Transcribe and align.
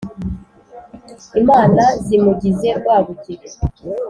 imana 1.41 1.83
zimugize 2.05 2.67
rwabugili 2.79 3.47